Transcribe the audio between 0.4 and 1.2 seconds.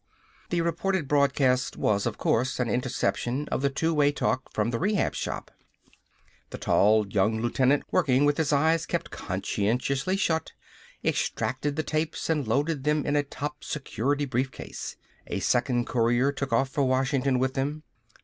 The reported